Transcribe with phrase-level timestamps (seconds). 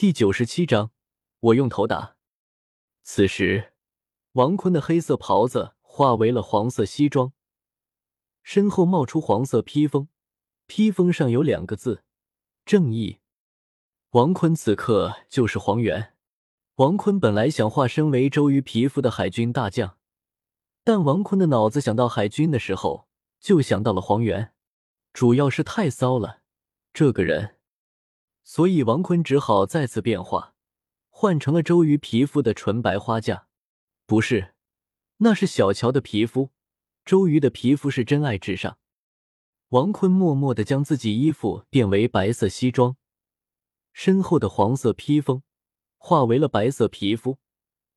[0.00, 0.92] 第九十七章，
[1.40, 2.16] 我用头打。
[3.02, 3.74] 此时，
[4.32, 7.34] 王坤的黑色袍子化为了黄色西装，
[8.42, 10.08] 身后冒出黄色披风，
[10.66, 12.02] 披风上有两个字：
[12.64, 13.18] 正义。
[14.12, 16.14] 王坤此刻就是黄猿。
[16.76, 19.98] 王坤本来想化身为周瑜皮肤的海军大将，
[20.82, 23.06] 但王坤的脑子想到海军的时候，
[23.38, 24.54] 就想到了黄猿，
[25.12, 26.40] 主要是太骚了，
[26.94, 27.59] 这个人。
[28.42, 30.54] 所以王坤只好再次变化，
[31.08, 33.46] 换成了周瑜皮肤的纯白花嫁。
[34.06, 34.54] 不是，
[35.18, 36.50] 那是小乔的皮肤，
[37.04, 38.78] 周瑜的皮肤是真爱至上。
[39.68, 42.96] 王坤默默的将自己衣服变为白色西装，
[43.92, 45.44] 身后的黄色披风
[45.96, 47.38] 化为了白色皮肤，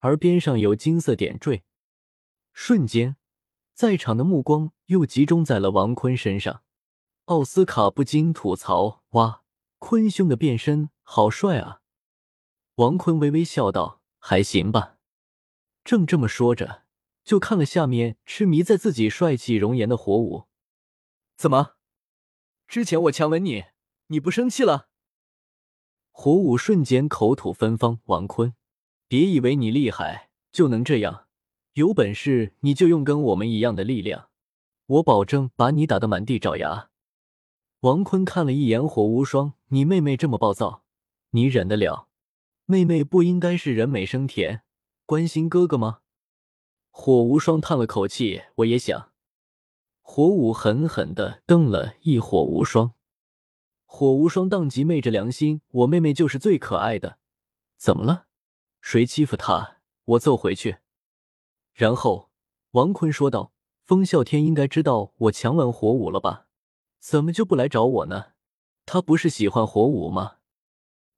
[0.00, 1.64] 而边上有金色点缀。
[2.52, 3.16] 瞬间，
[3.72, 6.62] 在场的目光又集中在了王坤身上。
[7.26, 9.43] 奥斯卡不禁吐槽：“哇！”
[9.86, 11.82] 坤兄的变身好帅啊！
[12.76, 14.96] 王坤微微笑道：“还行吧。”
[15.84, 16.84] 正这么说着，
[17.22, 20.46] 就看了下面痴迷在自己帅气容颜的火舞。
[21.36, 21.72] 怎么？
[22.66, 23.64] 之前我强吻你，
[24.06, 24.88] 你不生气了？
[26.10, 28.00] 火舞瞬间口吐芬芳。
[28.06, 28.54] 王坤，
[29.06, 31.28] 别以为你厉害就能这样，
[31.74, 34.30] 有本事你就用跟我们一样的力量，
[34.86, 36.88] 我保证把你打得满地找牙。
[37.84, 40.84] 王坤看了一眼火无双，你妹妹这么暴躁，
[41.32, 42.08] 你忍得了？
[42.64, 44.62] 妹妹不应该是人美声甜，
[45.04, 45.98] 关心哥哥吗？
[46.90, 49.12] 火无双叹了口气，我也想。
[50.00, 52.94] 火舞狠狠的瞪了一火无双，
[53.84, 57.18] 火无双当即昧着良心，我妹妹就是最可爱的，
[57.76, 58.28] 怎么了？
[58.80, 60.78] 谁欺负她，我揍回去。
[61.74, 62.30] 然后
[62.70, 63.52] 王坤说道
[63.84, 66.46] ：“风啸天应该知道我强吻火舞了吧？”
[67.04, 68.32] 怎么就不来找我呢？
[68.86, 70.38] 他不是喜欢火舞吗？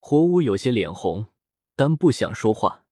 [0.00, 1.28] 火舞有些脸红，
[1.76, 2.84] 但不想说话。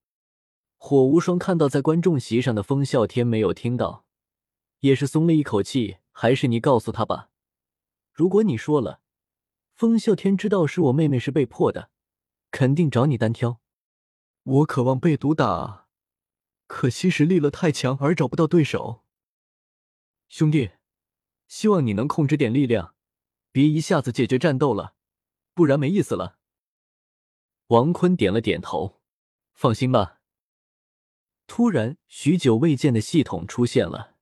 [0.77, 4.05] 火无双看到在观众席上的风啸天没有听到，
[4.78, 5.97] 也是松了一口气。
[6.12, 7.31] 还是你告诉他吧。
[8.12, 9.00] 如果你说了，
[9.75, 11.91] 风啸天知道是我妹妹是被迫的，
[12.53, 13.60] 肯定找你单挑。
[14.44, 15.89] 我渴望被毒打，
[16.69, 19.03] 可惜实力了太强而找不到对手。
[20.28, 20.75] 兄弟。
[21.49, 22.95] 希望你能控制点力量，
[23.53, 24.95] 别一下子解决战斗了，
[25.55, 26.39] 不然没意思了。
[27.69, 29.01] 王坤点了点头，
[29.53, 30.21] 放心吧。
[31.47, 34.17] 突然，许久未见的系统出现了，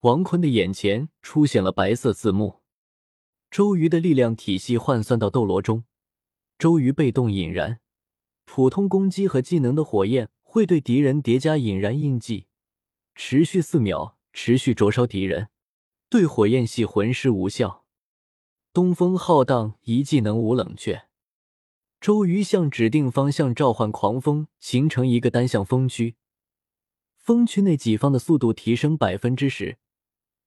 [0.00, 2.60] 王坤的眼前出现了白色字幕。
[3.50, 5.84] 周瑜的力量体系换算到斗罗中，
[6.56, 7.80] 周瑜被动引燃，
[8.44, 12.46] 普通攻击和技能的火焰会对敌人叠加引燃印记，
[13.16, 15.48] 持续四秒，持续灼烧敌人。
[16.10, 17.84] 对火焰系魂师无效。
[18.72, 21.04] 东风浩荡一技能无冷却。
[22.00, 26.16] 周瑜向指定方向召唤狂风，形成一个单向风区。
[27.16, 29.78] 风区内己方的速度提升百分之十，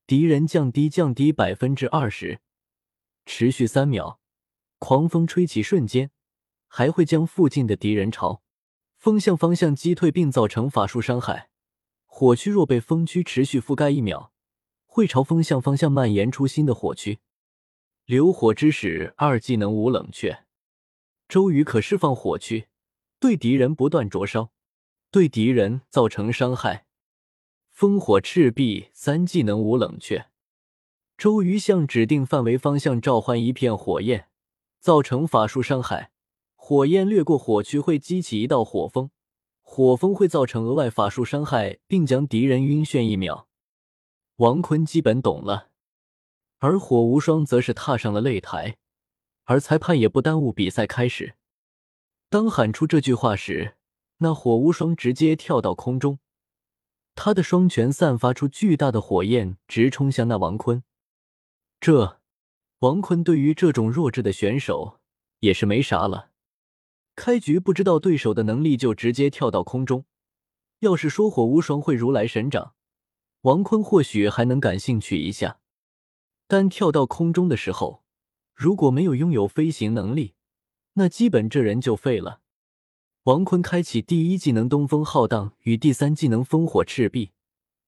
[0.06, 2.42] 敌人降低降低百分之二十，
[3.26, 4.20] 持续三秒。
[4.80, 6.12] 狂风吹起瞬间，
[6.68, 8.44] 还会将附近的敌人朝
[8.98, 11.50] 风向方向击退，并造成法术伤害。
[12.06, 14.33] 火区若被风区持续覆盖一秒。
[14.96, 17.18] 会朝风向方向蔓延出新的火区，
[18.06, 20.46] 流火之使二技能无冷却。
[21.28, 22.68] 周瑜可释放火区，
[23.20, 24.52] 对敌人不断灼烧，
[25.10, 26.86] 对敌人造成伤害。
[27.76, 30.28] 烽火赤壁三技能无冷却。
[31.18, 34.28] 周瑜向指定范围方向召唤一片火焰，
[34.80, 36.12] 造成法术伤害。
[36.54, 39.10] 火焰掠过火区会激起一道火风，
[39.64, 43.48] 火风会造成额外法术伤害，并将敌人晕眩一秒。
[44.38, 45.70] 王坤基本懂了，
[46.58, 48.78] 而火无双则是踏上了擂台，
[49.44, 51.36] 而裁判也不耽误比赛开始。
[52.30, 53.76] 当喊出这句话时，
[54.18, 56.18] 那火无双直接跳到空中，
[57.14, 60.84] 他的双拳散发出巨大的火焰，直冲向那王坤。
[61.80, 62.20] 这
[62.80, 65.00] 王坤对于这种弱智的选手
[65.42, 66.32] 也是没啥了，
[67.16, 70.06] 开局不知道对手的能力就直接跳到空中，
[70.80, 72.74] 要是说火无双会如来神掌。
[73.44, 75.60] 王坤或许还能感兴趣一下，
[76.48, 78.02] 但跳到空中的时候，
[78.56, 80.36] 如果没有拥有飞行能力，
[80.94, 82.40] 那基本这人就废了。
[83.24, 87.32] 王坤开启第一技能东风浩荡与第三技能烽火赤壁，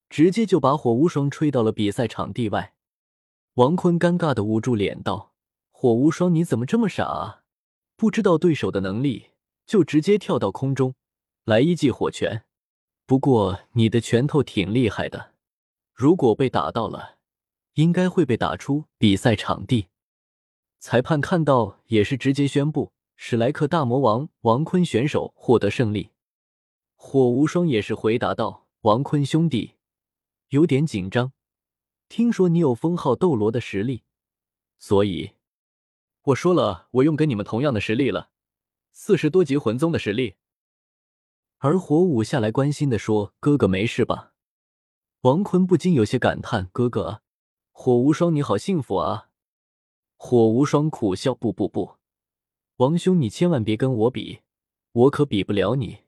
[0.09, 2.75] 直接就把火无双吹到了比赛场地外。
[3.53, 5.31] 王坤尴尬的捂住脸道
[5.71, 7.43] ：“火无双，你怎么这么傻啊？
[7.95, 9.27] 不知道对手的能力，
[9.65, 10.95] 就直接跳到空中
[11.45, 12.43] 来一记火拳？
[13.05, 15.31] 不过你的拳头挺厉害的。”
[15.95, 17.19] 如果被打到了，
[17.75, 19.87] 应该会被打出比赛场地。
[20.77, 26.11] 裁判看到也是直接宣布史莱克大魔王王坤选手获得胜利。
[26.97, 29.75] 火无双也是回答道：“王坤兄弟，
[30.49, 31.31] 有点紧张。
[32.09, 34.03] 听说你有封号斗罗的实力，
[34.77, 35.31] 所以
[36.23, 38.31] 我说了，我用跟你们同样的实力了，
[38.91, 40.35] 四十多级魂宗的实力。”
[41.59, 44.33] 而火舞下来关心的说：“哥哥没事吧？”
[45.25, 47.23] 王坤不禁有些感叹：“哥哥，
[47.71, 49.31] 火无双你好幸福啊！”
[50.17, 51.95] 火无双苦笑：“不不不，
[52.75, 54.41] 王兄你千万别跟我比，
[54.91, 56.03] 我可比不了你。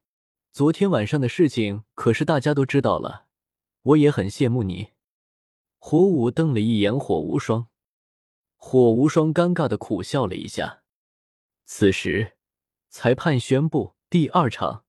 [0.52, 3.26] 昨天晚上的事情可是大家都知道了，
[3.82, 4.90] 我也很羡慕你。”
[5.82, 7.70] 火舞瞪了一眼火无双，
[8.56, 10.84] 火无双尴尬的苦笑了一下。
[11.66, 12.34] 此时，
[12.90, 14.84] 裁判宣布第二场。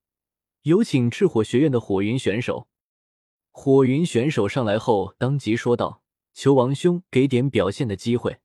[0.65, 2.68] 有请赤火学院的火云选手。
[3.61, 6.01] 火云选手上来后，当即说道
[6.33, 8.39] ：“求王兄给点表现的机会。”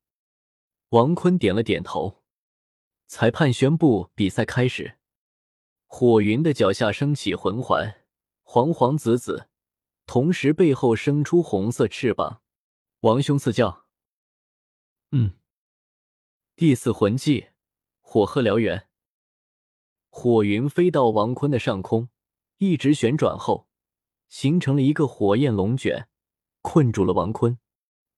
[0.89, 2.23] 王坤点了点头。
[3.05, 4.97] 裁判宣布比赛开始。
[5.85, 8.07] 火云的脚下升起魂环，
[8.41, 9.49] 黄黄紫紫，
[10.07, 12.41] 同时背后生出红色翅膀。
[13.01, 13.85] 王兄赐教。
[15.11, 15.33] 嗯。
[16.55, 17.49] 第四魂技，
[18.01, 18.89] 火鹤燎原。
[20.09, 22.09] 火云飞到王坤的上空。
[22.57, 23.67] 一直旋转后，
[24.33, 26.07] 形成了一个火焰龙卷，
[26.63, 27.59] 困住了王坤，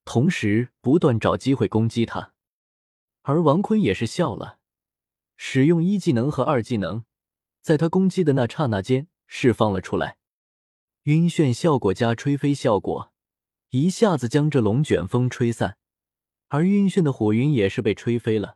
[0.05, 2.31] 同时不断找机会攻击他。
[3.23, 4.59] 而王坤也是笑了，
[5.35, 7.03] 使用一技能和二技能，
[7.61, 10.15] 在他攻击的那刹那间释放了出来，
[11.03, 13.11] 晕眩效果加吹飞效果，
[13.71, 15.77] 一下子将这龙卷风吹散。
[16.47, 18.55] 而晕眩的火云也是被吹飞了，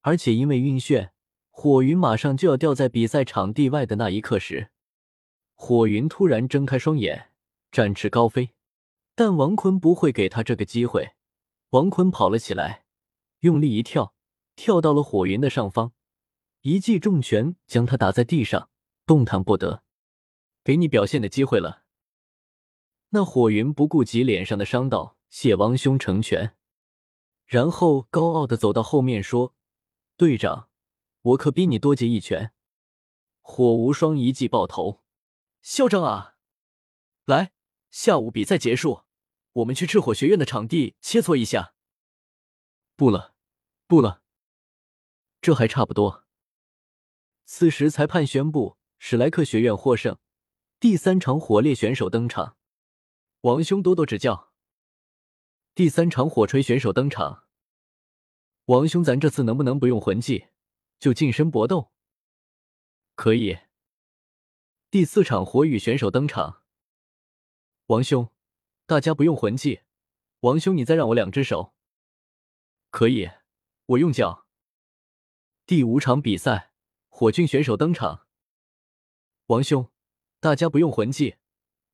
[0.00, 1.10] 而且因为晕眩，
[1.50, 4.72] 火云马上就要掉在比赛场地外的那一刻时。
[5.54, 7.30] 火云突然睁开双眼，
[7.70, 8.50] 展翅高飞，
[9.14, 11.12] 但王坤不会给他这个机会。
[11.70, 12.84] 王坤跑了起来，
[13.40, 14.14] 用力一跳，
[14.56, 15.92] 跳到了火云的上方，
[16.62, 18.68] 一记重拳将他打在地上，
[19.06, 19.82] 动弹不得。
[20.62, 21.84] 给你表现的机会了。
[23.10, 26.56] 那火云不顾及脸上的伤道，谢王兄成全，
[27.46, 29.54] 然后高傲的走到后面说
[30.16, 30.68] ：“队长，
[31.22, 32.52] 我可比你多接一拳。”
[33.40, 35.03] 火无双一记爆头。
[35.64, 36.36] 嚣张啊！
[37.24, 37.50] 来，
[37.90, 39.04] 下午比赛结束，
[39.54, 41.74] 我们去赤火学院的场地切磋一下。
[42.96, 43.34] 不了，
[43.86, 44.22] 不了，
[45.40, 46.26] 这还差不多。
[47.46, 50.18] 此时，裁判宣布史莱克学院获胜，
[50.78, 52.58] 第三场火烈选手登场，
[53.40, 54.52] 王兄多多指教。
[55.74, 57.48] 第三场火锤选手登场，
[58.66, 60.48] 王兄，咱这次能不能不用魂技
[60.98, 61.90] 就近身搏斗？
[63.14, 63.60] 可以。
[64.94, 66.62] 第四场火雨选手登场，
[67.86, 68.30] 王兄，
[68.86, 69.80] 大家不用魂技，
[70.42, 71.74] 王兄你再让我两只手，
[72.90, 73.28] 可以，
[73.86, 74.46] 我用脚。
[75.66, 76.70] 第五场比赛，
[77.08, 78.28] 火炬选手登场，
[79.46, 79.90] 王兄，
[80.38, 81.38] 大家不用魂技，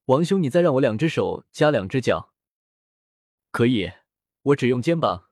[0.04, 2.34] 王兄你再让我两只手加两只脚，
[3.50, 3.90] 可以，
[4.42, 5.30] 我只用肩膀。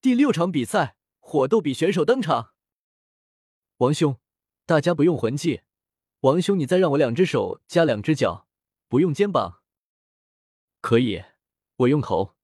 [0.00, 2.54] 第六场比赛，火斗比选手登场，
[3.76, 4.18] 王兄，
[4.66, 5.62] 大家不用魂技。
[6.20, 8.46] 王兄，你再让我两只手加两只脚，
[8.88, 9.62] 不用肩膀。
[10.82, 11.24] 可以，
[11.76, 12.36] 我用口。